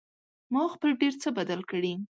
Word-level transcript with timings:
ما 0.53 0.63
خپل 0.73 0.89
ډېر 1.01 1.13
څه 1.21 1.29
بدل 1.37 1.61
کړي 1.71 1.93